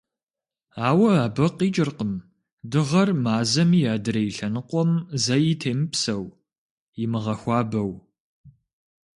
Ауэ 0.87 1.11
абы 1.25 1.45
къикӏыркъым 1.57 2.13
Дыгъэр 2.71 3.09
Мазэм 3.23 3.71
и 3.79 3.83
адрей 3.93 4.29
лъэныкъуэм 4.35 4.91
зэи 5.23 5.53
темыпсэу, 5.61 6.25
имыгъэхуабэу. 7.03 7.91